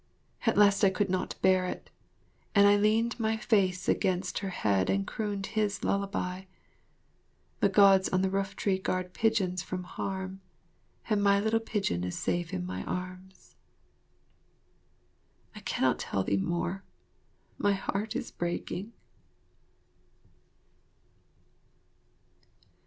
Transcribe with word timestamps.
At 0.47 0.57
last 0.57 0.83
I 0.83 0.89
could 0.89 1.11
not 1.11 1.35
bear 1.43 1.67
it, 1.67 1.91
and 2.55 2.65
I 2.65 2.75
leaned 2.75 3.19
my 3.19 3.37
face 3.37 3.87
against 3.87 4.39
her 4.39 4.49
head 4.49 4.89
and 4.89 5.05
crooned 5.05 5.45
His 5.53 5.83
lullaby: 5.83 6.45
"The 7.59 7.69
Gods 7.69 8.09
on 8.09 8.23
the 8.23 8.31
rooftree 8.31 8.81
guard 8.81 9.13
pigeons 9.13 9.61
from 9.61 9.83
harm 9.83 10.41
And 11.07 11.21
my 11.23 11.39
little 11.39 11.59
pigeon 11.59 12.03
is 12.03 12.17
safe 12.17 12.51
in 12.51 12.65
my 12.65 12.83
arms." 12.85 13.53
I 15.53 15.59
cannot 15.59 15.99
tell 15.99 16.23
thee 16.23 16.37
more. 16.37 16.83
My 17.59 17.73
heart 17.73 18.15
is 18.15 18.31
breaking. 18.31 18.93